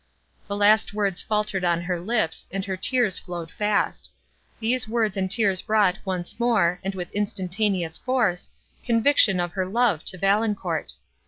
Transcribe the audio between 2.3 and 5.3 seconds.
and her tears flowed fast. These words and